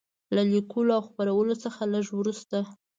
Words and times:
له 0.35 0.41
لیکلو 0.53 0.91
او 0.97 1.01
خپرولو 1.09 1.55
څخه 1.63 1.81
لږ 1.93 2.05
وروسته. 2.19 2.57